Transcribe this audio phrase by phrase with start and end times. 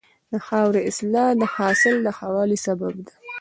[0.31, 3.13] د خاورې اصلاح د حاصل د ښه والي سبب ده.